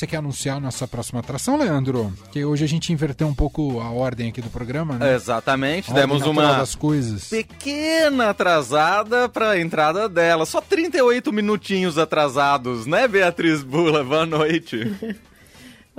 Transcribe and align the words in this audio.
você 0.00 0.06
quer 0.06 0.16
anunciar 0.16 0.56
a 0.56 0.60
nossa 0.60 0.88
próxima 0.88 1.20
atração, 1.20 1.58
Leandro? 1.58 2.10
Que 2.32 2.42
hoje 2.42 2.64
a 2.64 2.66
gente 2.66 2.90
inverteu 2.90 3.26
um 3.26 3.34
pouco 3.34 3.80
a 3.80 3.90
ordem 3.90 4.30
aqui 4.30 4.40
do 4.40 4.48
programa, 4.48 4.96
né? 4.96 5.14
Exatamente, 5.14 5.92
demos 5.92 6.22
uma 6.22 6.56
das 6.56 6.74
coisas. 6.74 7.28
pequena 7.28 8.30
atrasada 8.30 9.28
para 9.28 9.50
a 9.50 9.60
entrada 9.60 10.08
dela. 10.08 10.46
Só 10.46 10.60
38 10.62 11.30
minutinhos 11.30 11.98
atrasados, 11.98 12.86
né, 12.86 13.06
Beatriz 13.06 13.62
Bula? 13.62 14.02
Boa 14.02 14.24
noite. 14.24 14.90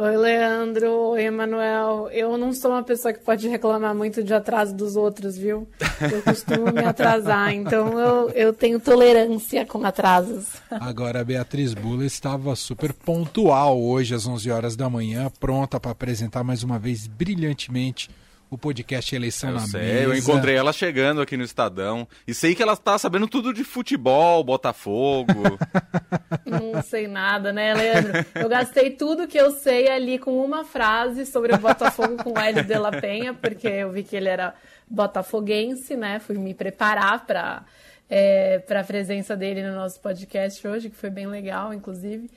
Oi, 0.02 0.18
Leandro. 0.18 1.12
Oi, 1.12 1.26
Emanuel. 1.26 2.10
Eu 2.12 2.36
não 2.36 2.52
sou 2.54 2.72
uma 2.72 2.82
pessoa 2.82 3.14
que 3.14 3.20
pode 3.20 3.48
reclamar 3.48 3.94
muito 3.94 4.24
de 4.24 4.34
atraso 4.34 4.74
dos 4.76 4.96
outros, 4.96 5.38
viu? 5.38 5.68
Eu 6.12 6.24
costumo 6.24 6.72
me 6.74 6.84
atrasar, 6.84 7.54
então 7.54 8.00
eu, 8.00 8.30
eu 8.32 8.52
tenho 8.52 8.80
tolerância 8.80 9.64
com 9.64 9.86
atrasos. 9.86 10.54
Agora, 10.72 11.22
a 11.22 11.24
Beatriz 11.24 11.76
Bula 11.76 12.04
estava 12.04 12.56
super 12.56 12.94
pontual 12.94 13.80
hoje, 13.80 14.16
às 14.16 14.26
11 14.26 14.50
horas 14.50 14.76
da 14.76 14.90
manhã, 14.90 15.32
pronta 15.40 15.80
para 15.80 15.92
apresentar 15.92 16.44
mais 16.44 16.64
uma 16.64 16.80
vez 16.80 17.06
brilhantemente 17.06 18.10
o 18.52 18.58
podcast 18.58 19.16
Eleição 19.16 19.50
eu 19.52 19.56
na 19.56 19.62
sei, 19.62 19.82
Mesa. 19.82 20.04
Eu 20.04 20.14
encontrei 20.14 20.56
ela 20.56 20.74
chegando 20.74 21.22
aqui 21.22 21.38
no 21.38 21.44
Estadão 21.44 22.06
e 22.28 22.34
sei 22.34 22.54
que 22.54 22.62
ela 22.62 22.74
está 22.74 22.98
sabendo 22.98 23.26
tudo 23.26 23.54
de 23.54 23.64
futebol, 23.64 24.44
Botafogo. 24.44 25.58
Não 26.46 26.84
sei 26.84 27.08
nada, 27.08 27.54
né, 27.54 27.74
Leandro? 27.74 28.26
Eu 28.36 28.50
gastei 28.50 28.90
tudo 28.90 29.26
que 29.26 29.38
eu 29.38 29.52
sei 29.52 29.88
ali 29.88 30.20
com 30.20 30.44
uma 30.44 30.66
frase 30.66 31.26
sobre 31.26 31.56
o 31.56 31.58
Botafogo 31.58 32.22
com 32.22 32.34
o 32.34 32.38
Hélio 32.38 32.66
de 32.66 32.78
la 32.78 32.92
Penha, 32.92 33.34
porque 33.34 33.70
eu 33.70 33.90
vi 33.90 34.04
que 34.04 34.18
ele 34.18 34.28
era 34.28 34.54
botafoguense, 34.86 35.96
né? 35.96 36.20
Fui 36.20 36.38
me 36.38 36.54
preparar 36.54 37.26
para 37.26 37.64
é, 38.10 38.60
para 38.60 38.82
a 38.82 38.84
presença 38.84 39.38
dele 39.38 39.64
no 39.64 39.74
nosso 39.74 39.98
podcast 40.02 40.68
hoje, 40.68 40.90
que 40.90 40.98
foi 40.98 41.10
bem 41.10 41.28
legal, 41.28 41.74
inclusive. 41.74 42.30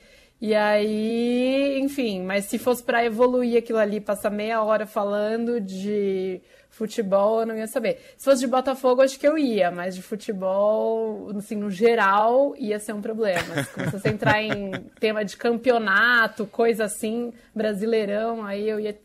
E 0.45 0.53
aí, 0.53 1.79
enfim, 1.81 2.21
mas 2.21 2.45
se 2.45 2.59
fosse 2.59 2.83
para 2.83 3.03
evoluir 3.03 3.57
aquilo 3.57 3.79
ali, 3.79 3.99
passar 3.99 4.29
meia 4.29 4.61
hora 4.61 4.85
falando 4.85 5.59
de 5.59 6.39
futebol, 6.69 7.39
eu 7.39 7.47
não 7.47 7.57
ia 7.57 7.65
saber. 7.65 8.13
Se 8.15 8.25
fosse 8.25 8.41
de 8.41 8.47
Botafogo, 8.47 9.01
acho 9.01 9.19
que 9.19 9.27
eu 9.27 9.39
ia, 9.39 9.71
mas 9.71 9.95
de 9.95 10.03
futebol, 10.03 11.31
assim, 11.35 11.55
no 11.55 11.71
geral, 11.71 12.53
ia 12.59 12.77
ser 12.77 12.93
um 12.93 13.01
problema. 13.01 13.63
Se 13.99 14.07
a 14.07 14.11
entrar 14.11 14.39
em 14.39 14.71
tema 15.01 15.25
de 15.25 15.35
campeonato, 15.35 16.45
coisa 16.45 16.85
assim, 16.85 17.33
brasileirão, 17.55 18.45
aí 18.45 18.69
eu 18.69 18.79
ia, 18.79 18.95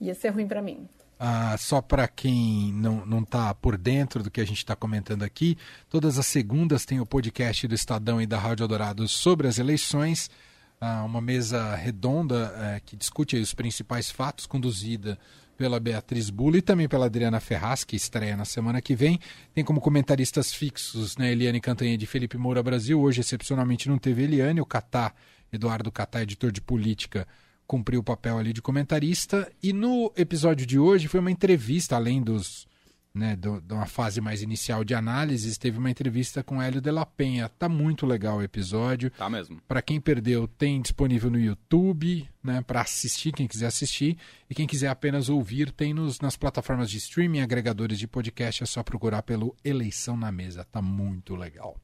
ia 0.00 0.14
ser 0.14 0.30
ruim 0.30 0.48
para 0.48 0.62
mim. 0.62 0.88
Ah, 1.20 1.54
só 1.58 1.82
para 1.82 2.08
quem 2.08 2.72
não 2.72 3.20
está 3.20 3.52
por 3.52 3.76
dentro 3.76 4.22
do 4.22 4.30
que 4.30 4.40
a 4.40 4.46
gente 4.46 4.58
está 4.58 4.74
comentando 4.74 5.22
aqui, 5.22 5.58
todas 5.90 6.18
as 6.18 6.24
segundas 6.24 6.86
tem 6.86 6.98
o 6.98 7.04
podcast 7.04 7.68
do 7.68 7.74
Estadão 7.74 8.22
e 8.22 8.26
da 8.26 8.38
Rádio 8.38 8.64
Eldorado 8.64 9.06
sobre 9.06 9.48
as 9.48 9.58
eleições, 9.58 10.30
uma 10.80 11.20
mesa 11.20 11.74
redonda 11.74 12.54
eh, 12.56 12.80
que 12.84 12.96
discute 12.96 13.36
os 13.36 13.54
principais 13.54 14.10
fatos, 14.10 14.46
conduzida 14.46 15.18
pela 15.56 15.80
Beatriz 15.80 16.28
Bula 16.28 16.58
e 16.58 16.62
também 16.62 16.88
pela 16.88 17.06
Adriana 17.06 17.40
Ferraz, 17.40 17.82
que 17.82 17.96
estreia 17.96 18.36
na 18.36 18.44
semana 18.44 18.80
que 18.80 18.94
vem. 18.94 19.18
Tem 19.54 19.64
como 19.64 19.80
comentaristas 19.80 20.52
fixos 20.52 21.16
né, 21.16 21.32
Eliane 21.32 21.60
Cantanha 21.60 21.96
de 21.96 22.06
Felipe 22.06 22.36
Moura 22.36 22.62
Brasil. 22.62 23.00
Hoje, 23.00 23.20
excepcionalmente, 23.20 23.88
não 23.88 23.98
teve 23.98 24.22
Eliane, 24.22 24.60
o 24.60 24.66
Catá, 24.66 25.12
Eduardo 25.52 25.90
Catá, 25.90 26.22
editor 26.22 26.52
de 26.52 26.60
política, 26.60 27.26
cumpriu 27.66 28.00
o 28.00 28.04
papel 28.04 28.38
ali 28.38 28.52
de 28.52 28.60
comentarista. 28.60 29.50
E 29.62 29.72
no 29.72 30.12
episódio 30.16 30.66
de 30.66 30.78
hoje 30.78 31.08
foi 31.08 31.20
uma 31.20 31.30
entrevista, 31.30 31.96
além 31.96 32.22
dos. 32.22 32.66
Né, 33.16 33.34
de 33.34 33.72
uma 33.72 33.86
fase 33.86 34.20
mais 34.20 34.42
inicial 34.42 34.84
de 34.84 34.94
análises, 34.94 35.56
teve 35.56 35.78
uma 35.78 35.90
entrevista 35.90 36.42
com 36.42 36.60
Hélio 36.60 36.82
de 36.82 36.90
la 36.90 37.06
Penha. 37.06 37.48
Tá 37.48 37.66
muito 37.66 38.04
legal 38.04 38.36
o 38.36 38.42
episódio. 38.42 39.10
Tá 39.10 39.30
mesmo. 39.30 39.58
Para 39.66 39.80
quem 39.80 39.98
perdeu, 39.98 40.46
tem 40.46 40.82
disponível 40.82 41.30
no 41.30 41.40
YouTube, 41.40 42.28
né, 42.44 42.60
para 42.60 42.82
assistir, 42.82 43.32
quem 43.32 43.46
quiser 43.46 43.68
assistir. 43.68 44.18
E 44.50 44.54
quem 44.54 44.66
quiser 44.66 44.88
apenas 44.88 45.30
ouvir, 45.30 45.70
tem 45.72 45.94
nos, 45.94 46.20
nas 46.20 46.36
plataformas 46.36 46.90
de 46.90 46.98
streaming, 46.98 47.40
agregadores 47.40 47.98
de 47.98 48.06
podcast, 48.06 48.62
é 48.62 48.66
só 48.66 48.82
procurar 48.82 49.22
pelo 49.22 49.56
Eleição 49.64 50.14
na 50.14 50.30
Mesa. 50.30 50.66
Tá 50.70 50.82
muito 50.82 51.34
legal. 51.34 51.74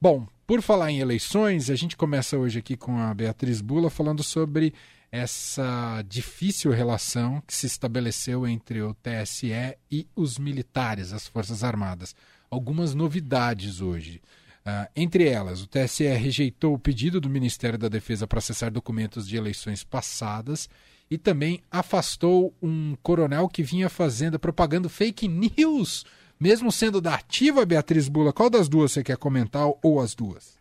Bom, 0.00 0.28
por 0.46 0.62
falar 0.62 0.92
em 0.92 1.00
eleições, 1.00 1.70
a 1.70 1.74
gente 1.74 1.96
começa 1.96 2.38
hoje 2.38 2.60
aqui 2.60 2.76
com 2.76 3.00
a 3.00 3.12
Beatriz 3.12 3.60
Bula 3.60 3.90
falando 3.90 4.22
sobre 4.22 4.72
essa 5.10 6.02
difícil 6.06 6.70
relação 6.70 7.42
que 7.46 7.54
se 7.54 7.66
estabeleceu 7.66 8.46
entre 8.46 8.82
o 8.82 8.94
TSE 8.94 9.76
e 9.90 10.06
os 10.14 10.38
militares, 10.38 11.12
as 11.12 11.26
Forças 11.26 11.64
Armadas. 11.64 12.14
Algumas 12.50 12.94
novidades 12.94 13.80
hoje. 13.80 14.20
Uh, 14.66 14.86
entre 14.94 15.26
elas, 15.26 15.62
o 15.62 15.66
TSE 15.66 16.06
rejeitou 16.08 16.74
o 16.74 16.78
pedido 16.78 17.20
do 17.20 17.30
Ministério 17.30 17.78
da 17.78 17.88
Defesa 17.88 18.26
para 18.26 18.38
acessar 18.38 18.70
documentos 18.70 19.26
de 19.26 19.36
eleições 19.36 19.82
passadas 19.82 20.68
e 21.10 21.16
também 21.16 21.62
afastou 21.70 22.54
um 22.60 22.94
coronel 23.02 23.48
que 23.48 23.62
vinha 23.62 23.88
fazendo, 23.88 24.38
propagando 24.38 24.90
fake 24.90 25.26
news, 25.26 26.04
mesmo 26.38 26.70
sendo 26.70 27.00
da 27.00 27.14
ativa 27.14 27.64
Beatriz 27.64 28.08
Bula. 28.08 28.32
Qual 28.32 28.50
das 28.50 28.68
duas 28.68 28.92
você 28.92 29.02
quer 29.02 29.16
comentar 29.16 29.66
ou 29.82 30.00
as 30.00 30.14
duas? 30.14 30.57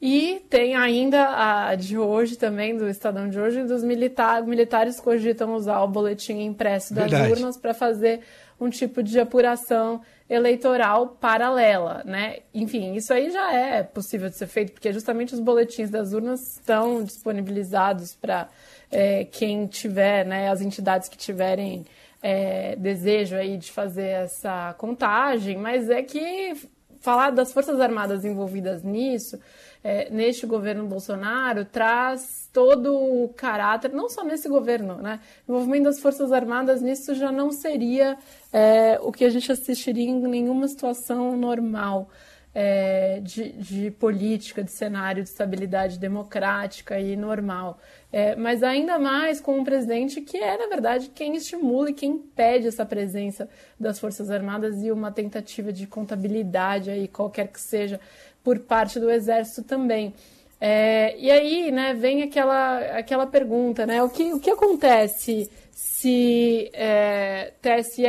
E 0.00 0.44
tem 0.48 0.76
ainda 0.76 1.68
a 1.70 1.74
de 1.74 1.98
hoje 1.98 2.36
também, 2.36 2.76
do 2.76 2.88
Estadão 2.88 3.28
de 3.28 3.38
hoje, 3.38 3.64
dos 3.64 3.82
militares, 3.82 4.46
militares 4.46 5.00
cogitam 5.00 5.54
usar 5.54 5.82
o 5.82 5.88
boletim 5.88 6.40
impresso 6.40 6.94
das 6.94 7.10
Verdade. 7.10 7.32
urnas 7.32 7.56
para 7.56 7.74
fazer 7.74 8.20
um 8.60 8.70
tipo 8.70 9.02
de 9.02 9.18
apuração 9.18 10.00
eleitoral 10.30 11.08
paralela, 11.20 12.02
né? 12.04 12.38
Enfim, 12.54 12.94
isso 12.94 13.12
aí 13.12 13.30
já 13.30 13.52
é 13.52 13.82
possível 13.82 14.28
de 14.28 14.36
ser 14.36 14.46
feito, 14.46 14.72
porque 14.72 14.92
justamente 14.92 15.34
os 15.34 15.40
boletins 15.40 15.90
das 15.90 16.12
urnas 16.12 16.56
estão 16.56 17.02
disponibilizados 17.02 18.14
para 18.14 18.48
é, 18.90 19.24
quem 19.24 19.66
tiver, 19.66 20.24
né, 20.24 20.48
as 20.48 20.60
entidades 20.60 21.08
que 21.08 21.16
tiverem 21.16 21.84
é, 22.22 22.76
desejo 22.76 23.36
aí 23.36 23.56
de 23.56 23.72
fazer 23.72 24.08
essa 24.08 24.74
contagem, 24.74 25.56
mas 25.56 25.88
é 25.88 26.02
que 26.02 26.54
falar 27.00 27.30
das 27.30 27.52
Forças 27.52 27.80
Armadas 27.80 28.24
envolvidas 28.24 28.82
nisso 28.82 29.38
é, 29.82 30.10
neste 30.10 30.46
governo 30.46 30.86
Bolsonaro 30.86 31.64
traz 31.64 32.48
todo 32.52 32.94
o 32.94 33.28
caráter, 33.30 33.92
não 33.92 34.08
só 34.08 34.24
nesse 34.24 34.48
governo, 34.48 34.96
né? 34.96 35.20
O 35.46 35.52
envolvimento 35.52 35.84
das 35.84 36.00
Forças 36.00 36.32
Armadas 36.32 36.82
nisso 36.82 37.14
já 37.14 37.30
não 37.30 37.52
seria 37.52 38.16
é, 38.52 38.98
o 39.02 39.12
que 39.12 39.24
a 39.24 39.30
gente 39.30 39.50
assistiria 39.52 40.08
em 40.08 40.20
nenhuma 40.20 40.66
situação 40.66 41.36
normal. 41.36 42.08
É, 42.54 43.20
de, 43.22 43.52
de, 43.52 43.90
política, 43.90 44.64
de 44.64 44.72
cenário 44.72 45.22
de 45.22 45.28
estabilidade 45.28 45.98
democrática 45.98 46.98
e 46.98 47.14
normal. 47.14 47.78
É, 48.10 48.34
mas 48.34 48.62
ainda 48.62 48.98
mais 48.98 49.40
com 49.40 49.58
um 49.58 49.64
presidente 49.64 50.22
que 50.22 50.38
é, 50.38 50.56
na 50.56 50.66
verdade, 50.66 51.10
quem 51.14 51.36
estimula 51.36 51.90
e 51.90 51.94
quem 51.94 52.18
pede 52.18 52.66
essa 52.66 52.84
presença 52.84 53.48
das 53.78 54.00
Forças 54.00 54.30
Armadas 54.30 54.82
e 54.82 54.90
uma 54.90 55.12
tentativa 55.12 55.72
de 55.72 55.86
contabilidade 55.86 56.90
aí, 56.90 57.06
qualquer 57.06 57.48
que 57.48 57.60
seja, 57.60 58.00
por 58.42 58.58
parte 58.60 58.98
do 58.98 59.10
Exército 59.10 59.62
também. 59.62 60.14
É, 60.60 61.16
e 61.18 61.30
aí, 61.30 61.70
né, 61.70 61.94
vem 61.94 62.22
aquela, 62.22 62.78
aquela 62.98 63.26
pergunta, 63.26 63.86
né, 63.86 64.02
o 64.02 64.08
que, 64.08 64.32
o 64.32 64.40
que 64.40 64.50
acontece 64.50 65.48
se 65.70 66.68
é, 66.72 67.52
TSE 67.62 68.02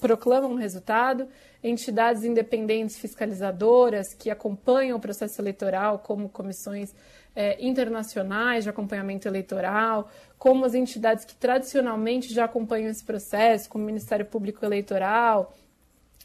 proclama 0.00 0.46
um 0.46 0.54
resultado, 0.54 1.26
entidades 1.62 2.24
independentes 2.24 2.98
fiscalizadoras 2.98 4.14
que 4.14 4.30
acompanham 4.30 4.96
o 4.96 5.00
processo 5.00 5.40
eleitoral, 5.40 5.98
como 5.98 6.28
comissões 6.28 6.94
é, 7.34 7.62
internacionais 7.64 8.64
de 8.64 8.70
acompanhamento 8.70 9.28
eleitoral, 9.28 10.10
como 10.38 10.64
as 10.64 10.74
entidades 10.74 11.24
que 11.24 11.34
tradicionalmente 11.34 12.32
já 12.32 12.44
acompanham 12.44 12.90
esse 12.90 13.04
processo, 13.04 13.68
como 13.68 13.84
o 13.84 13.86
Ministério 13.86 14.26
Público 14.26 14.64
Eleitoral, 14.64 15.54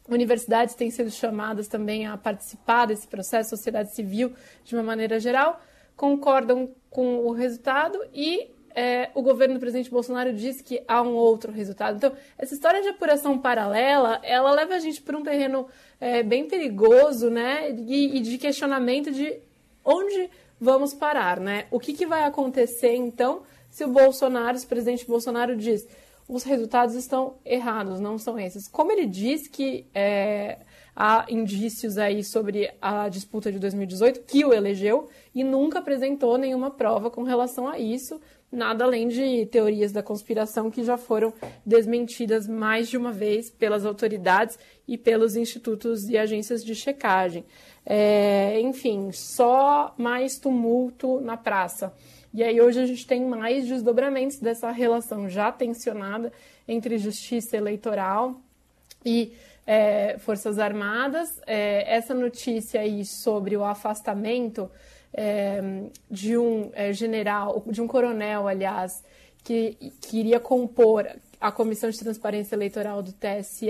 Universidades 0.08 0.76
têm 0.76 0.92
sido 0.92 1.10
chamadas 1.10 1.68
também 1.68 2.06
a 2.06 2.16
participar 2.16 2.86
desse 2.86 3.08
processo, 3.08 3.50
sociedade 3.50 3.94
civil, 3.96 4.34
de 4.64 4.76
uma 4.76 4.84
maneira 4.84 5.20
geral, 5.20 5.60
concordam 5.96 6.70
com 6.90 7.26
o 7.26 7.32
resultado 7.32 8.00
e 8.14 8.52
é, 8.76 9.10
o 9.16 9.22
governo 9.22 9.56
do 9.56 9.60
presidente 9.60 9.90
Bolsonaro 9.90 10.34
diz 10.34 10.62
que 10.62 10.84
há 10.88 11.02
um 11.02 11.14
outro 11.14 11.52
resultado. 11.52 11.96
Então, 11.96 12.12
essa 12.38 12.54
história 12.54 12.82
de 12.82 12.90
apuração 12.90 13.38
paralela, 13.38 14.20
ela 14.22 14.52
leva 14.52 14.76
a 14.76 14.80
gente 14.80 15.02
para 15.02 15.18
um 15.18 15.24
terreno 15.24 15.68
é, 16.00 16.22
bem 16.22 16.48
perigoso, 16.48 17.30
né? 17.30 17.72
E, 17.72 18.18
e, 18.18 18.20
de 18.20 18.38
questionamento 18.38 19.12
de 19.12 19.40
onde 19.84 20.30
vamos 20.60 20.94
parar, 20.94 21.40
né? 21.40 21.68
O 21.72 21.80
que, 21.80 21.94
que 21.94 22.06
vai 22.06 22.26
acontecer, 22.26 22.94
então, 22.94 23.44
se 23.70 23.86
o 23.86 23.88
Bolsonaro, 23.88 24.58
se 24.58 24.66
o 24.66 24.70
presidente 24.70 25.08
Bolsonaro 25.08 25.56
diz 25.56 25.88
os 26.28 26.44
resultados 26.44 26.96
estão 26.96 27.36
errados, 27.46 28.00
não 28.00 28.18
são 28.18 28.40
esses. 28.40 28.68
Como 28.68 28.92
ele 28.92 29.06
diz 29.06 29.48
que 29.48 29.86
é, 29.94 30.58
há 30.96 31.26
indícios 31.30 31.98
aí 31.98 32.24
sobre 32.24 32.72
a 32.82 33.08
disputa 33.10 33.52
de 33.52 33.60
2018 33.60 34.22
que 34.22 34.44
o 34.44 34.52
elegeu 34.52 35.08
e 35.34 35.44
nunca 35.44 35.80
apresentou 35.80 36.38
nenhuma 36.38 36.72
prova 36.72 37.12
com 37.12 37.22
relação 37.22 37.68
a 37.68 37.78
isso, 37.78 38.20
nada 38.56 38.84
além 38.84 39.08
de 39.08 39.46
teorias 39.48 39.92
da 39.92 40.02
conspiração 40.02 40.72
que 40.72 40.84
já 40.84 40.98
foram 40.98 41.34
desmentidas 41.66 42.48
mais 42.48 42.88
de 42.88 42.98
uma 42.98 43.12
vez 43.12 43.50
pelas 43.50 43.86
autoridades 43.86 44.58
e 44.88 44.98
pelos 44.98 45.36
institutos 45.36 46.10
e 46.10 46.18
agências 46.18 46.64
de 46.64 46.74
checagem. 46.74 47.44
É, 47.86 48.60
enfim, 48.62 49.12
só 49.12 49.94
mais 49.98 50.40
tumulto 50.40 51.20
na 51.22 51.38
praça. 51.38 51.94
E 52.34 52.44
aí 52.44 52.60
hoje 52.60 52.82
a 52.82 52.86
gente 52.86 53.06
tem 53.06 53.24
mais 53.26 53.68
desdobramentos 53.68 54.40
dessa 54.40 54.70
relação 54.72 55.30
já 55.30 55.52
tensionada 55.52 56.34
entre 56.68 56.98
justiça 56.98 57.56
eleitoral 57.56 58.42
e 59.06 59.34
é, 59.66 60.18
Forças 60.20 60.60
Armadas. 60.60 61.42
É, 61.48 61.96
essa 61.96 62.14
notícia 62.14 62.82
aí 62.82 63.06
sobre 63.06 63.56
o 63.56 63.64
afastamento 63.64 64.70
é, 65.18 65.62
de 66.12 66.38
um 66.38 66.70
é, 66.74 66.92
general, 66.92 67.64
de 67.68 67.82
um 67.82 67.88
coronel, 67.88 68.48
aliás, 68.48 69.02
que, 69.44 69.78
que 70.02 70.20
iria 70.20 70.40
compor 70.40 71.08
a 71.40 71.52
Comissão 71.52 71.90
de 71.90 71.98
Transparência 71.98 72.56
Eleitoral 72.56 73.02
do 73.02 73.14
TSE, 73.14 73.70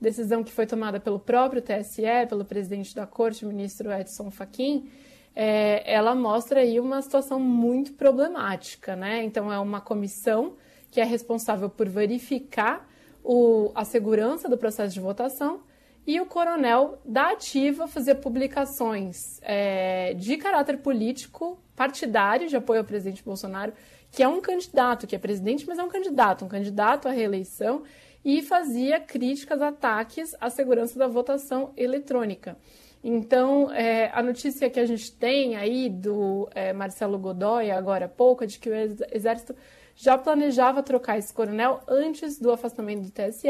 decisão 0.00 0.44
que 0.44 0.52
foi 0.52 0.66
tomada 0.66 1.00
pelo 1.00 1.18
próprio 1.18 1.60
TSE, 1.60 2.02
pelo 2.28 2.44
presidente 2.44 2.94
da 2.94 3.06
Corte, 3.06 3.44
o 3.44 3.48
ministro 3.48 3.92
Edson 3.92 4.30
Fachin, 4.30 4.88
é, 5.34 5.82
ela 5.92 6.14
mostra 6.14 6.60
aí 6.60 6.78
uma 6.78 7.02
situação 7.02 7.40
muito 7.40 7.92
problemática, 7.94 8.94
né? 8.94 9.24
Então, 9.24 9.52
é 9.52 9.58
uma 9.58 9.80
comissão 9.80 10.54
que 10.90 11.00
é 11.00 11.04
responsável 11.04 11.68
por 11.68 11.88
verificar 11.88 12.88
o, 13.22 13.70
a 13.74 13.84
segurança 13.84 14.48
do 14.48 14.56
processo 14.56 14.94
de 14.94 15.00
votação 15.00 15.60
e 16.06 16.20
o 16.20 16.26
coronel 16.26 16.98
da 17.04 17.30
ativa 17.30 17.88
fazer 17.88 18.16
publicações 18.16 19.40
é, 19.42 20.14
de 20.14 20.36
caráter 20.36 20.78
político, 20.78 21.58
partidário, 21.74 22.48
de 22.48 22.56
apoio 22.56 22.80
ao 22.80 22.86
presidente 22.86 23.24
Bolsonaro, 23.24 23.72
que 24.12 24.22
é 24.22 24.28
um 24.28 24.40
candidato, 24.40 25.06
que 25.06 25.16
é 25.16 25.18
presidente, 25.18 25.66
mas 25.66 25.78
é 25.78 25.82
um 25.82 25.88
candidato, 25.88 26.44
um 26.44 26.48
candidato 26.48 27.08
à 27.08 27.10
reeleição, 27.10 27.82
e 28.24 28.42
fazia 28.42 29.00
críticas, 29.00 29.60
ataques 29.60 30.34
à 30.40 30.48
segurança 30.48 30.98
da 30.98 31.06
votação 31.06 31.72
eletrônica. 31.76 32.56
Então, 33.02 33.70
é, 33.72 34.10
a 34.12 34.22
notícia 34.22 34.68
que 34.68 34.80
a 34.80 34.86
gente 34.86 35.12
tem 35.12 35.54
aí 35.54 35.88
do 35.88 36.48
é, 36.52 36.72
Marcelo 36.72 37.18
Godoy, 37.18 37.70
agora 37.70 38.06
há 38.06 38.08
pouco, 38.08 38.42
é 38.42 38.46
de 38.46 38.58
que 38.58 38.68
o 38.68 38.74
Exército 39.12 39.54
já 39.96 40.16
planejava 40.18 40.82
trocar 40.82 41.18
esse 41.18 41.32
coronel 41.32 41.80
antes 41.88 42.38
do 42.38 42.52
afastamento 42.52 43.02
do 43.04 43.10
TSE 43.10 43.48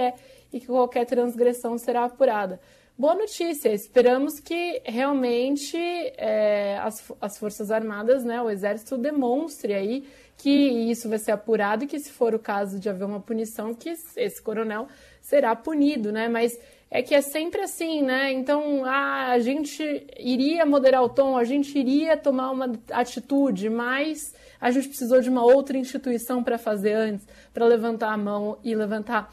e 0.53 0.61
que 0.61 0.67
qualquer 0.67 1.05
transgressão 1.05 1.77
será 1.77 2.05
apurada. 2.05 2.61
Boa 2.99 3.15
notícia, 3.15 3.75
esperamos 3.75 4.41
que 4.41 4.81
realmente 4.87 5.77
é, 5.77 6.79
as, 6.79 7.13
as 7.21 7.37
Forças 7.37 7.71
Armadas, 7.71 8.25
né, 8.25 8.41
o 8.41 8.49
Exército, 8.49 8.97
demonstre 8.97 9.75
aí 9.75 10.09
que 10.39 10.51
isso 10.51 11.07
vai 11.07 11.19
ser 11.19 11.33
apurado 11.33 11.85
e 11.85 11.87
que, 11.87 11.99
se 11.99 12.11
for 12.11 12.35
o 12.35 12.39
caso 12.39 12.81
de 12.81 12.89
haver 12.89 13.05
uma 13.05 13.21
punição, 13.21 13.75
que 13.75 13.91
esse 13.91 14.41
coronel 14.41 14.87
será 15.21 15.55
punido, 15.55 16.11
né? 16.13 16.29
Mas 16.29 16.59
é 16.91 17.03
que 17.03 17.15
é 17.15 17.21
sempre 17.21 17.61
assim, 17.63 18.03
né? 18.03 18.33
Então, 18.33 18.85
ah, 18.85 19.33
a 19.33 19.39
gente 19.39 19.83
iria 20.19 20.65
moderar 20.65 21.03
o 21.03 21.09
tom, 21.09 21.37
a 21.37 21.45
gente 21.45 21.77
iria 21.77 22.17
tomar 22.17 22.51
uma 22.51 22.73
atitude, 22.91 23.69
mas 23.69 24.35
a 24.61 24.71
gente 24.71 24.89
precisou 24.89 25.21
de 25.21 25.29
uma 25.29 25.45
outra 25.45 25.77
instituição 25.77 26.43
para 26.43 26.59
fazer 26.59 26.93
antes, 26.93 27.27
para 27.53 27.67
levantar 27.67 28.13
a 28.13 28.17
mão 28.17 28.59
e 28.63 28.75
levantar 28.75 29.33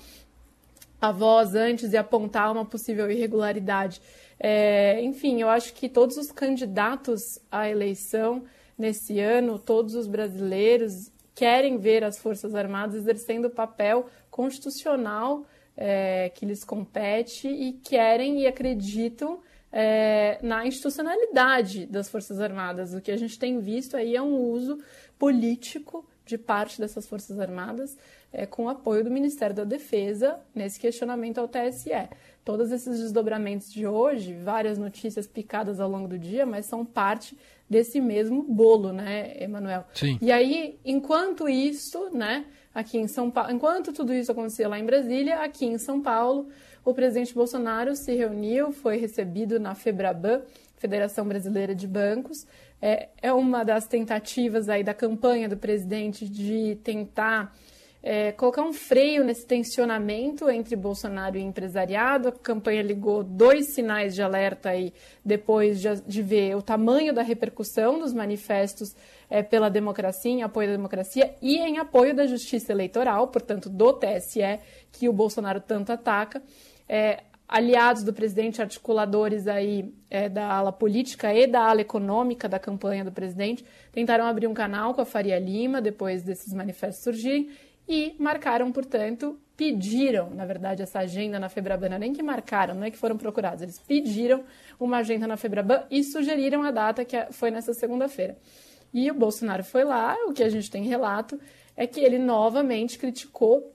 a 0.99 1.11
voz 1.11 1.53
antes 1.53 1.93
e 1.93 1.97
apontar 1.97 2.51
uma 2.51 2.65
possível 2.65 3.09
irregularidade. 3.11 4.01
É, 4.39 5.01
enfim, 5.03 5.41
eu 5.41 5.49
acho 5.49 5.73
que 5.73 5.87
todos 5.87 6.17
os 6.17 6.31
candidatos 6.31 7.39
à 7.51 7.69
eleição 7.69 8.43
nesse 8.77 9.19
ano, 9.19 9.59
todos 9.59 9.95
os 9.95 10.07
brasileiros 10.07 11.11
querem 11.35 11.77
ver 11.77 12.03
as 12.03 12.17
Forças 12.17 12.55
Armadas 12.55 12.95
exercendo 12.95 13.45
o 13.45 13.49
papel 13.49 14.07
constitucional 14.29 15.45
é, 15.75 16.29
que 16.29 16.45
lhes 16.45 16.63
compete 16.63 17.47
e 17.47 17.73
querem 17.73 18.41
e 18.41 18.47
acreditam 18.47 19.39
é, 19.71 20.37
na 20.41 20.65
institucionalidade 20.65 21.85
das 21.85 22.09
Forças 22.09 22.39
Armadas. 22.39 22.93
O 22.93 23.01
que 23.01 23.11
a 23.11 23.17
gente 23.17 23.39
tem 23.39 23.59
visto 23.59 23.97
aí 23.97 24.15
é 24.15 24.21
um 24.21 24.35
uso 24.35 24.79
político 25.17 26.05
de 26.25 26.37
parte 26.37 26.79
dessas 26.79 27.07
Forças 27.07 27.39
Armadas 27.39 27.97
é, 28.31 28.45
com 28.45 28.67
apoio 28.67 29.03
do 29.03 29.11
Ministério 29.11 29.55
da 29.55 29.63
Defesa 29.63 30.39
nesse 30.53 30.79
questionamento 30.79 31.37
ao 31.37 31.47
TSE. 31.47 31.91
Todos 32.43 32.71
esses 32.71 32.99
desdobramentos 32.99 33.71
de 33.71 33.85
hoje, 33.85 34.33
várias 34.33 34.77
notícias 34.77 35.27
picadas 35.27 35.79
ao 35.79 35.89
longo 35.89 36.07
do 36.07 36.17
dia, 36.17 36.45
mas 36.45 36.65
são 36.65 36.85
parte 36.85 37.37
desse 37.69 38.01
mesmo 38.01 38.43
bolo, 38.43 38.91
né, 38.91 39.41
Emanuel? 39.41 39.85
Sim. 39.93 40.17
E 40.21 40.31
aí, 40.31 40.77
enquanto 40.83 41.47
isso, 41.47 42.09
né, 42.11 42.45
aqui 42.73 42.97
em 42.97 43.07
São 43.07 43.29
Paulo, 43.29 43.51
enquanto 43.51 43.93
tudo 43.93 44.13
isso 44.13 44.31
acontecia 44.31 44.67
lá 44.67 44.79
em 44.79 44.85
Brasília, 44.85 45.39
aqui 45.39 45.65
em 45.65 45.77
São 45.77 46.01
Paulo, 46.01 46.47
o 46.83 46.93
presidente 46.93 47.33
Bolsonaro 47.33 47.95
se 47.95 48.13
reuniu, 48.13 48.71
foi 48.71 48.97
recebido 48.97 49.59
na 49.59 49.75
FEBRABAN, 49.75 50.41
Federação 50.77 51.25
Brasileira 51.25 51.73
de 51.73 51.87
Bancos. 51.87 52.45
É, 52.81 53.07
é 53.21 53.31
uma 53.31 53.63
das 53.63 53.87
tentativas 53.87 54.67
aí 54.67 54.83
da 54.83 54.93
campanha 54.93 55.47
do 55.47 55.55
presidente 55.55 56.27
de 56.27 56.77
tentar 56.83 57.55
é, 58.05 58.33
colocar 58.33 58.63
um 58.63 58.73
freio 58.73 59.23
nesse 59.23 59.47
tensionamento 59.47 60.49
entre 60.49 60.75
Bolsonaro 60.75 61.37
e 61.37 61.41
empresariado. 61.41 62.27
A 62.27 62.31
campanha 62.33 62.81
ligou 62.81 63.23
dois 63.23 63.73
sinais 63.73 64.13
de 64.13 64.21
alerta 64.21 64.69
aí 64.71 64.93
depois 65.23 65.79
de, 65.79 66.01
de 66.01 66.21
ver 66.21 66.57
o 66.57 66.61
tamanho 66.61 67.13
da 67.13 67.21
repercussão 67.21 67.97
dos 67.97 68.13
manifestos 68.13 68.93
é, 69.29 69.41
pela 69.41 69.69
democracia, 69.69 70.29
em 70.29 70.43
apoio 70.43 70.67
da 70.67 70.75
democracia 70.75 71.33
e 71.41 71.57
em 71.57 71.77
apoio 71.77 72.13
da 72.13 72.27
justiça 72.27 72.73
eleitoral, 72.73 73.29
portanto, 73.29 73.69
do 73.69 73.93
TSE, 73.93 74.59
que 74.91 75.07
o 75.07 75.13
Bolsonaro 75.13 75.61
tanto 75.61 75.93
ataca. 75.93 76.43
É, 76.89 77.23
aliados 77.47 78.03
do 78.03 78.11
presidente, 78.11 78.61
articuladores 78.61 79.47
aí 79.47 79.93
é, 80.09 80.27
da 80.27 80.51
ala 80.51 80.73
política 80.73 81.33
e 81.33 81.47
da 81.47 81.61
ala 81.61 81.81
econômica 81.81 82.49
da 82.49 82.59
campanha 82.59 83.05
do 83.05 83.11
presidente, 83.11 83.63
tentaram 83.93 84.25
abrir 84.25 84.47
um 84.47 84.53
canal 84.53 84.93
com 84.93 85.01
a 85.01 85.05
Faria 85.05 85.39
Lima 85.39 85.79
depois 85.81 86.23
desses 86.23 86.53
manifestos 86.53 87.03
surgirem 87.03 87.49
e 87.87 88.15
marcaram, 88.17 88.71
portanto, 88.71 89.39
pediram, 89.55 90.29
na 90.31 90.45
verdade, 90.45 90.81
essa 90.81 90.99
agenda 90.99 91.39
na 91.39 91.49
Febraban, 91.49 91.89
não 91.89 91.95
é 91.97 91.99
nem 91.99 92.13
que 92.13 92.23
marcaram, 92.23 92.73
não 92.73 92.83
é 92.83 92.91
que 92.91 92.97
foram 92.97 93.17
procurados, 93.17 93.61
eles 93.61 93.79
pediram 93.79 94.43
uma 94.79 94.97
agenda 94.97 95.27
na 95.27 95.37
Febraban 95.37 95.83
e 95.91 96.03
sugeriram 96.03 96.63
a 96.63 96.71
data 96.71 97.05
que 97.05 97.17
foi 97.31 97.51
nessa 97.51 97.73
segunda-feira. 97.73 98.37
E 98.93 99.09
o 99.09 99.13
Bolsonaro 99.13 99.63
foi 99.63 99.83
lá, 99.83 100.15
o 100.27 100.33
que 100.33 100.43
a 100.43 100.49
gente 100.49 100.69
tem 100.69 100.83
relato 100.83 101.39
é 101.75 101.87
que 101.87 101.99
ele 101.99 102.19
novamente 102.19 102.97
criticou 102.97 103.71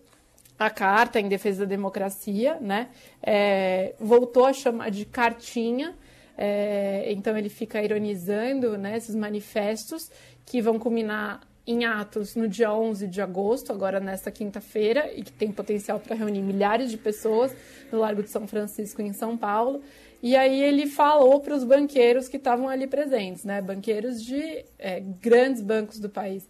a 0.58 0.70
carta 0.70 1.20
em 1.20 1.28
defesa 1.28 1.60
da 1.60 1.66
democracia, 1.66 2.58
né? 2.60 2.88
É, 3.22 3.94
voltou 3.98 4.44
a 4.44 4.52
chamar 4.52 4.90
de 4.90 5.04
cartinha, 5.04 5.94
é, 6.36 7.12
então 7.12 7.36
ele 7.36 7.48
fica 7.48 7.82
ironizando 7.82 8.76
né, 8.76 8.96
esses 8.96 9.14
manifestos 9.14 10.10
que 10.44 10.60
vão 10.60 10.78
culminar 10.78 11.40
em 11.70 11.84
atos 11.84 12.34
no 12.34 12.48
dia 12.48 12.72
11 12.72 13.06
de 13.06 13.20
agosto, 13.20 13.70
agora 13.70 14.00
nesta 14.00 14.30
quinta-feira, 14.30 15.12
e 15.14 15.22
que 15.22 15.30
tem 15.30 15.52
potencial 15.52 16.00
para 16.00 16.16
reunir 16.16 16.40
milhares 16.40 16.90
de 16.90 16.96
pessoas 16.96 17.54
no 17.92 17.98
Largo 17.98 18.22
de 18.22 18.30
São 18.30 18.48
Francisco, 18.48 19.02
em 19.02 19.12
São 19.12 19.36
Paulo. 19.36 19.82
E 20.22 20.34
aí 20.34 20.62
ele 20.62 20.86
falou 20.86 21.40
para 21.40 21.54
os 21.54 21.64
banqueiros 21.64 22.26
que 22.26 22.38
estavam 22.38 22.70
ali 22.70 22.86
presentes, 22.86 23.44
né? 23.44 23.60
Banqueiros 23.60 24.24
de 24.24 24.64
é, 24.78 25.00
grandes 25.20 25.60
bancos 25.60 25.98
do 26.00 26.08
país. 26.08 26.48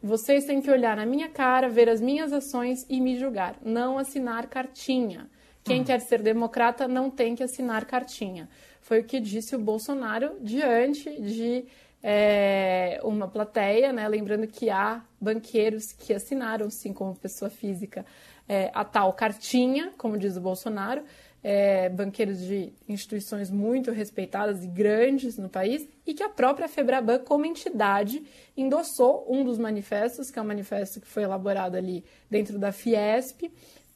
Vocês 0.00 0.44
têm 0.44 0.62
que 0.62 0.70
olhar 0.70 0.96
na 0.96 1.04
minha 1.04 1.28
cara, 1.28 1.68
ver 1.68 1.88
as 1.88 2.00
minhas 2.00 2.32
ações 2.32 2.86
e 2.88 3.00
me 3.00 3.18
julgar. 3.18 3.56
Não 3.64 3.98
assinar 3.98 4.46
cartinha. 4.46 5.28
Quem 5.64 5.80
hum. 5.80 5.84
quer 5.84 6.00
ser 6.00 6.22
democrata 6.22 6.86
não 6.86 7.10
tem 7.10 7.34
que 7.34 7.42
assinar 7.42 7.84
cartinha. 7.86 8.48
Foi 8.80 9.00
o 9.00 9.04
que 9.04 9.18
disse 9.18 9.56
o 9.56 9.58
Bolsonaro 9.58 10.36
diante 10.40 11.10
de 11.20 11.64
é, 12.02 13.00
uma 13.02 13.28
plateia, 13.28 13.92
né? 13.92 14.08
Lembrando 14.08 14.46
que 14.46 14.70
há 14.70 15.02
banqueiros 15.20 15.92
que 15.92 16.12
assinaram, 16.12 16.70
sim, 16.70 16.92
como 16.92 17.14
pessoa 17.14 17.50
física, 17.50 18.04
é, 18.48 18.70
a 18.74 18.84
tal 18.84 19.12
cartinha, 19.12 19.92
como 19.96 20.18
diz 20.18 20.36
o 20.36 20.40
Bolsonaro, 20.40 21.02
é, 21.42 21.88
banqueiros 21.88 22.40
de 22.40 22.72
instituições 22.88 23.50
muito 23.50 23.90
respeitadas 23.90 24.62
e 24.62 24.66
grandes 24.66 25.38
no 25.38 25.48
país, 25.48 25.88
e 26.06 26.12
que 26.12 26.22
a 26.22 26.28
própria 26.28 26.68
Febraban, 26.68 27.18
como 27.20 27.46
entidade, 27.46 28.22
endossou 28.56 29.26
um 29.28 29.44
dos 29.44 29.58
manifestos, 29.58 30.30
que 30.30 30.38
é 30.38 30.42
um 30.42 30.46
manifesto 30.46 31.00
que 31.00 31.06
foi 31.06 31.22
elaborado 31.22 31.76
ali 31.76 32.04
dentro 32.28 32.58
da 32.58 32.72
Fiesp, 32.72 33.50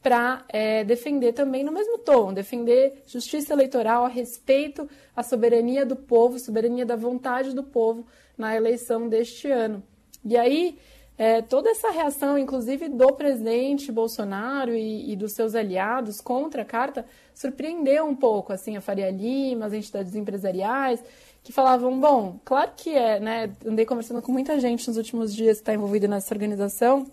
para 0.05 0.45
é, 0.51 0.85
defender 0.85 1.33
também 1.33 1.65
no 1.65 1.73
mesmo 1.73 1.97
tom, 1.97 2.35
defender 2.35 3.03
justiça 3.07 3.55
eleitoral 3.55 4.05
a 4.05 4.09
respeito 4.09 4.87
à 5.17 5.23
soberania 5.23 5.87
do 5.87 5.97
povo, 5.97 6.39
soberania 6.39 6.85
da 6.85 6.95
vontade 6.95 7.55
do 7.55 7.63
povo 7.63 8.07
na 8.37 8.55
eleição 8.55 9.09
deste 9.09 9.51
ano. 9.51 9.83
E 10.23 10.37
aí, 10.37 10.79
é, 11.17 11.41
toda 11.41 11.71
essa 11.71 11.91
reação, 11.91 12.37
inclusive 12.37 12.87
do 12.91 13.15
presidente 13.15 13.91
Bolsonaro 13.91 14.75
e, 14.75 15.11
e, 15.11 15.17
dos 15.17 15.33
seus 15.33 15.55
aliados 15.55 16.21
contra 16.21 16.61
a 16.61 16.67
carta, 16.67 17.07
surpreendeu 17.35 18.05
um 18.05 18.15
pouco 18.15 18.53
assim 18.53 18.77
a 18.77 18.83
Faria 18.83 19.11
Lima, 19.11 19.65
as 19.65 19.73
entidades 19.73 20.15
empresariais, 20.15 21.03
que 21.43 21.51
falavam, 21.51 21.99
bom, 21.99 22.39
claro 22.45 22.73
que 22.77 22.91
é, 22.91 23.19
né? 23.19 23.51
Andei 23.65 23.87
conversando 23.87 24.21
com 24.21 24.33
muita 24.33 24.61
gente 24.61 24.87
nos 24.87 24.99
últimos 24.99 25.35
dias 25.35 25.57
que 25.57 25.63
está 25.63 25.73
envolvida 25.73 26.07
nessa 26.07 26.35
organização 26.35 27.07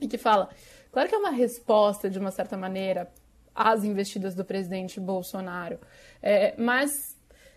e 0.00 0.08
que 0.08 0.18
fala, 0.18 0.50
Claro 0.94 1.08
que 1.08 1.14
é 1.16 1.18
uma 1.18 1.32
resposta, 1.32 2.08
de 2.08 2.20
uma 2.20 2.30
certa 2.30 2.56
maneira, 2.56 3.10
às 3.52 3.82
investidas 3.82 4.32
do 4.32 4.44
presidente 4.44 5.00
Bolsonaro, 5.00 5.76
é, 6.22 6.54
mas 6.56 7.16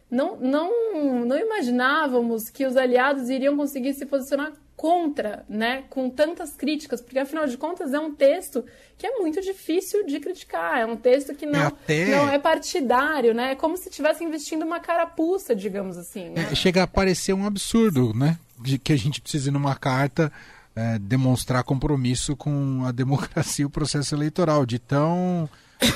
não, 0.10 0.38
não, 0.38 1.24
não 1.24 1.38
imaginávamos 1.38 2.50
que 2.50 2.65
os 2.65 2.75
aliados 2.75 3.29
iriam 3.29 3.56
conseguir 3.56 3.94
se 3.94 4.08
posicionar 4.08 4.53
contra, 4.75 5.46
né, 5.48 5.84
com 5.88 6.10
tantas 6.10 6.56
críticas, 6.56 7.00
porque 7.00 7.20
afinal 7.20 7.46
de 7.46 7.56
contas 7.58 7.94
é 7.94 8.00
um 8.00 8.12
texto 8.12 8.65
que 8.98 9.06
é 9.06 9.20
muito 9.20 9.39
difícil 9.39 10.03
de 10.03 10.20
criticar, 10.20 10.79
é 10.79 10.86
um 10.88 10.98
texto 10.98 11.36
que 11.36 11.46
não 11.46 11.60
é, 11.60 11.65
até... 11.67 12.06
não 12.06 12.29
é 12.29 12.39
partidário, 12.39 13.36
né, 13.36 13.51
é 13.51 13.56
como 13.56 13.77
se 13.77 13.88
estivesse 13.88 14.24
investindo 14.24 14.63
uma 14.63 14.79
carapuça, 14.79 15.56
digamos 15.56 15.96
assim. 15.96 16.29
Né? 16.29 16.48
É, 16.51 16.56
chega 16.56 16.82
a 16.82 16.88
parecer 16.88 17.34
um 17.34 17.46
absurdo, 17.46 18.15
né, 18.15 18.39
de 18.60 18.79
que 18.79 18.91
a 18.91 18.98
gente 18.98 19.22
precise 19.22 19.51
numa 19.51 19.75
carta 19.75 20.32
é, 20.77 21.00
demonstrar 21.00 21.63
compromisso 21.63 22.36
com 22.36 22.86
a 22.86 22.91
democracia 22.91 23.63
e 23.63 23.65
o 23.65 23.69
processo 23.69 24.13
eleitoral, 24.13 24.63
de 24.63 24.77
tão 24.77 25.50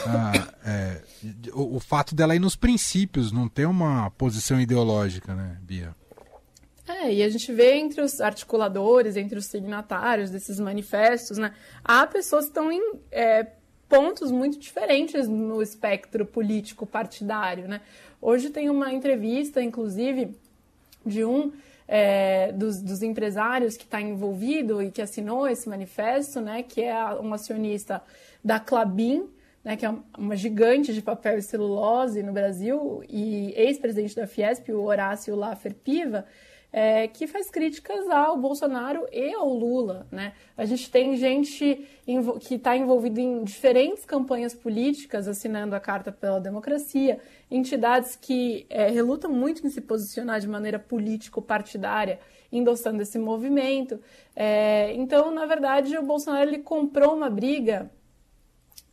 ah, 0.07 0.53
é, 0.65 1.01
o, 1.53 1.75
o, 1.75 1.79
fato 1.79 2.15
dela 2.15 2.35
ir 2.35 2.39
nos 2.39 2.55
princípios, 2.55 3.31
não 3.31 3.47
ter 3.47 3.67
uma 3.67 4.09
posição 4.11 4.59
ideológica, 4.59 5.35
né, 5.35 5.57
Bia? 5.61 5.95
É, 6.88 7.13
e 7.13 7.21
a 7.21 7.29
gente 7.29 7.53
vê 7.53 7.75
entre 7.75 8.01
os 8.01 8.19
articuladores, 8.19 9.15
entre 9.15 9.38
os 9.38 9.45
signatários 9.45 10.31
desses 10.31 10.59
manifestos, 10.59 11.38
né, 11.38 11.53
há 11.83 12.07
pessoas 12.07 12.45
que 12.45 12.50
estão 12.50 12.71
em 12.71 12.81
é, 13.11 13.45
pontos 13.88 14.31
muito 14.31 14.57
diferentes 14.57 15.27
no 15.27 15.61
espectro 15.61 16.25
político 16.25 16.88
partidário, 16.88 17.67
né? 17.67 17.81
Hoje 18.19 18.50
tem 18.50 18.69
uma 18.69 18.91
entrevista, 18.91 19.61
inclusive, 19.61 20.35
de 21.05 21.23
um 21.23 21.51
é, 21.93 22.53
dos, 22.53 22.81
dos, 22.81 23.03
empresários 23.03 23.75
que 23.75 23.83
está 23.83 24.00
envolvido 24.00 24.81
e 24.81 24.89
que 24.89 25.01
assinou 25.01 25.45
esse 25.45 25.67
manifesto, 25.67 26.39
né, 26.39 26.63
que 26.63 26.81
é 26.81 26.95
um 27.15 27.33
acionista 27.33 28.01
da 28.41 28.62
Clabin, 28.62 29.29
né, 29.62 29.75
que 29.75 29.86
é 29.86 29.93
uma 30.17 30.38
gigante 30.38 30.93
de 30.93 31.01
papel 31.01 31.38
e 31.38 31.41
celulose 31.41 32.24
no 32.24 32.31
Brasil, 32.31 33.03
e 33.10 33.53
ex-presidente 33.57 34.15
da 34.15 34.25
Fiesp, 34.25 34.69
o 34.71 34.83
Horácio 34.83 35.36
Laffer 35.36 35.74
Piva, 35.74 36.25
é, 36.73 37.07
que 37.07 37.27
faz 37.27 37.49
críticas 37.49 38.09
ao 38.09 38.37
Bolsonaro 38.37 39.05
e 39.11 39.33
ao 39.33 39.49
Lula. 39.49 40.07
Né? 40.09 40.33
A 40.55 40.65
gente 40.65 40.89
tem 40.89 41.17
gente 41.17 41.85
que 42.41 42.55
está 42.55 42.75
envolvida 42.77 43.19
em 43.19 43.43
diferentes 43.43 44.05
campanhas 44.05 44.53
políticas, 44.53 45.27
assinando 45.27 45.75
a 45.75 45.79
Carta 45.79 46.11
pela 46.11 46.39
Democracia, 46.39 47.19
entidades 47.49 48.15
que 48.15 48.65
é, 48.69 48.89
relutam 48.89 49.31
muito 49.31 49.65
em 49.65 49.69
se 49.69 49.81
posicionar 49.81 50.39
de 50.39 50.47
maneira 50.47 50.79
político-partidária, 50.79 52.19
endossando 52.51 53.01
esse 53.01 53.19
movimento. 53.19 53.99
É, 54.35 54.93
então, 54.93 55.29
na 55.31 55.45
verdade, 55.45 55.97
o 55.97 56.03
Bolsonaro 56.03 56.49
ele 56.49 56.59
comprou 56.59 57.15
uma 57.15 57.29
briga 57.29 57.91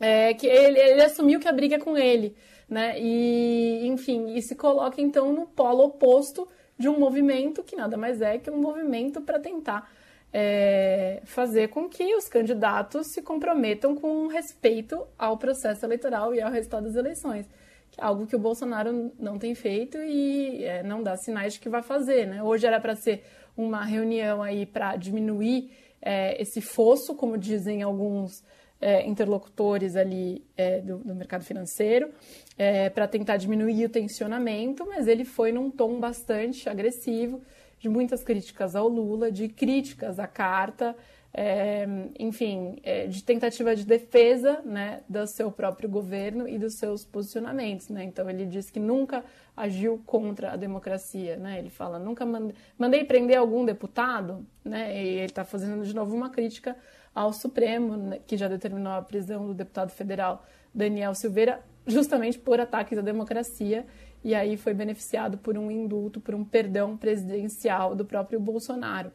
é, 0.01 0.35
que 0.35 0.47
ele, 0.47 0.79
ele 0.79 1.03
assumiu 1.03 1.39
que 1.39 1.49
a 1.49 1.53
briga 1.53 1.77
é 1.77 1.79
com 1.79 1.97
ele. 1.97 2.35
Né? 2.69 3.01
E, 3.01 3.87
enfim, 3.87 4.35
e 4.35 4.43
se 4.43 4.55
coloca 4.55 5.01
então 5.01 5.33
no 5.33 5.47
polo 5.47 5.85
oposto 5.85 6.47
de 6.79 6.89
um 6.89 6.99
movimento 6.99 7.63
que 7.63 7.75
nada 7.75 7.97
mais 7.97 8.21
é 8.21 8.39
que 8.39 8.51
um 8.51 8.61
movimento 8.61 9.21
para 9.21 9.39
tentar 9.41 9.91
é, 10.33 11.21
fazer 11.25 11.69
com 11.69 11.89
que 11.89 12.15
os 12.15 12.29
candidatos 12.29 13.09
se 13.13 13.23
comprometam 13.23 13.95
com 13.95 14.27
respeito 14.27 15.07
ao 15.19 15.37
processo 15.37 15.85
eleitoral 15.85 16.35
e 16.35 16.41
ao 16.41 16.51
resultado 16.51 16.85
das 16.85 16.95
eleições. 16.95 17.47
Que 17.91 18.01
é 18.01 18.05
algo 18.05 18.27
que 18.27 18.37
o 18.37 18.39
Bolsonaro 18.39 19.11
não 19.19 19.39
tem 19.39 19.55
feito 19.55 19.99
e 19.99 20.63
é, 20.63 20.83
não 20.83 21.03
dá 21.03 21.17
sinais 21.17 21.55
de 21.55 21.61
que 21.61 21.69
vai 21.69 21.83
fazer. 21.83 22.27
Né? 22.27 22.43
Hoje 22.43 22.67
era 22.67 22.79
para 22.79 22.95
ser 22.95 23.25
uma 23.57 23.85
reunião 23.85 24.43
aí 24.43 24.67
para 24.67 24.95
diminuir 24.97 25.71
é, 26.01 26.41
esse 26.41 26.61
fosso, 26.61 27.15
como 27.15 27.37
dizem 27.37 27.83
alguns 27.83 28.45
é, 28.81 29.07
interlocutores 29.07 29.97
ali 29.97 30.45
é, 30.57 30.81
do, 30.81 30.99
do, 30.99 31.15
mercado 31.15 31.45
financeiro 31.45 32.11
é, 32.57 32.89
para 32.89 33.09
tentar 33.09 33.37
diminuir 33.37 33.85
o 33.85 33.89
tensionamento, 33.89 34.87
mas 34.87 35.09
ele 35.09 35.25
foi 35.25 35.53
num 35.53 35.71
tom 35.71 35.99
bastante 35.99 36.69
agressivo, 36.69 37.43
de 37.81 37.89
muitas 37.89 38.25
críticas 38.25 38.75
ao 38.75 38.89
Lula, 38.89 39.31
de 39.31 39.49
críticas 39.49 40.19
à 40.19 40.27
carta, 40.27 40.97
é, 41.41 41.87
enfim, 42.19 42.81
é, 42.83 43.07
de 43.07 43.23
tentativa 43.23 43.77
de 43.77 43.87
defesa 43.87 44.61
né, 44.65 45.03
do 45.09 45.25
seu 45.25 45.53
próprio 45.53 45.89
governo 45.89 46.49
e 46.49 46.59
dos 46.59 46.75
seus 46.75 47.05
posicionamentos. 47.05 47.89
Né? 47.89 48.03
Então, 48.03 48.29
ele 48.29 48.45
diz 48.45 48.71
que 48.71 48.81
nunca 48.81 49.25
agiu 49.57 50.03
contra 50.05 50.51
a 50.55 50.57
democracia. 50.57 51.37
Né? 51.37 51.61
Ele 51.61 51.71
fala, 51.71 51.97
nunca 51.97 52.27
mandei, 52.27 52.57
mandei 52.77 53.05
prender 53.05 53.39
algum 53.39 53.65
deputado, 53.65 54.45
né? 54.65 54.93
e 55.01 55.09
ele 55.11 55.27
está 55.27 55.45
fazendo 55.45 55.85
de 55.85 55.95
novo 55.95 56.13
uma 56.13 56.29
crítica 56.29 56.77
ao 57.15 57.33
Supremo, 57.33 57.97
né, 57.97 58.19
que 58.27 58.37
já 58.37 58.49
determinou 58.49 58.93
a 58.93 59.03
prisão 59.03 59.47
do 59.47 59.55
deputado 59.55 59.91
federal 59.91 60.45
Daniel 60.75 61.15
Silveira, 61.15 61.63
justamente 61.87 62.37
por 62.37 62.59
ataques 62.59 62.99
à 62.99 63.01
democracia, 63.01 63.87
e 64.25 64.35
aí 64.35 64.57
foi 64.57 64.75
beneficiado 64.75 65.39
por 65.39 65.57
um 65.57 65.71
indulto, 65.71 66.21
por 66.21 66.35
um 66.35 66.45
perdão 66.45 66.97
presidencial 66.97 67.95
do 67.95 68.05
próprio 68.05 68.41
Bolsonaro. 68.41 69.13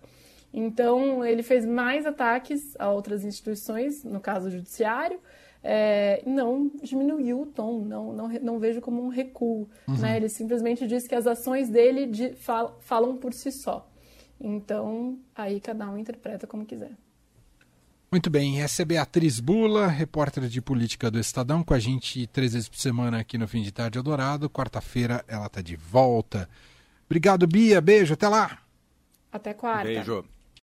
Então, 0.54 1.26
ele 1.26 1.42
fez 1.42 1.66
mais 1.66 2.06
ataques 2.06 2.76
a 2.78 2.92
outras 2.92 3.24
instituições, 3.24 4.04
no 4.04 4.20
caso 4.20 4.48
o 4.48 4.52
judiciário, 4.52 5.20
é, 5.64 6.22
não 6.26 6.70
diminuiu 6.84 7.42
o 7.42 7.46
tom, 7.46 7.80
não, 7.86 8.14
não, 8.14 8.28
não 8.28 8.60
vejo 8.60 8.82
como 8.82 9.04
um 9.04 9.08
recuo. 9.08 9.68
Uhum. 9.88 9.98
Né? 9.98 10.18
Ele 10.18 10.30
simplesmente 10.30 10.86
disse 10.86 11.10
que 11.10 11.16
as 11.16 11.26
ações 11.26 11.70
dele 11.70 12.06
de, 12.06 12.34
fal, 12.36 12.78
falam 12.82 13.18
por 13.18 13.34
si 13.34 13.52
só. 13.52 13.90
Então, 14.40 15.18
aí 15.34 15.60
cada 15.60 15.90
um 15.90 15.98
interpreta 15.98 16.46
como 16.46 16.66
quiser. 16.66 16.92
Muito 18.12 18.30
bem, 18.30 18.62
essa 18.62 18.84
é 18.84 18.86
Beatriz 18.86 19.40
Bula, 19.40 19.88
repórter 19.88 20.44
de 20.48 20.62
política 20.62 21.10
do 21.10 21.20
Estadão, 21.20 21.64
com 21.64 21.74
a 21.74 21.80
gente 21.80 22.28
três 22.28 22.54
vezes 22.54 22.70
por 22.70 22.78
semana 22.78 23.20
aqui 23.20 23.40
no 23.40 23.48
Fim 23.48 23.64
de 23.64 23.72
Tarde 23.72 23.98
Eldorado. 23.98 24.48
Quarta-feira 24.48 25.26
ela 25.28 25.48
está 25.48 25.62
de 25.62 25.76
volta. 25.76 26.48
Obrigado, 27.08 27.48
Bia. 27.48 27.82
Beijo, 27.82 28.14
até 28.14 28.28
lá. 28.28 28.60
Até 29.32 29.54
quarta. 29.56 29.86
Beijo. 29.86 30.24